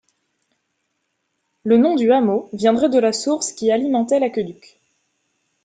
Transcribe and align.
Le 1.63 1.77
nom 1.77 1.93
du 1.93 2.11
hameau 2.11 2.49
viendrait 2.53 2.89
de 2.89 2.97
la 2.97 3.13
source 3.13 3.51
qui 3.51 3.69
alimentait 3.71 4.19
l'aqueduc. 4.19 4.79